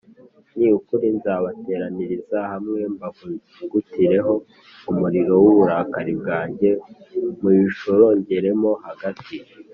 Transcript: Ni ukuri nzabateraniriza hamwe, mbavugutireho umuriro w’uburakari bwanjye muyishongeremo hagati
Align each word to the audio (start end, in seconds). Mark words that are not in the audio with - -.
Ni 0.57 0.67
ukuri 0.77 1.07
nzabateraniriza 1.17 2.39
hamwe, 2.51 2.79
mbavugutireho 2.93 4.33
umuriro 4.91 5.33
w’uburakari 5.43 6.13
bwanjye 6.21 6.69
muyishongeremo 7.41 8.71
hagati 8.85 9.35